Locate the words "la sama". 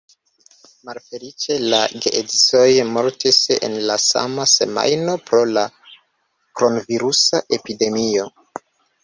3.91-4.47